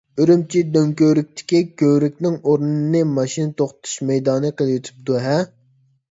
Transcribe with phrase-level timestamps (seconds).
[0.23, 5.37] ئۈرۈمچى دۆڭكۆۋرۈكتىكى كۆۋرۈكنىڭ ئورنىنى ماشىنا توختىتىش مەيدانى قىلىۋېتىپتۇ-ھە.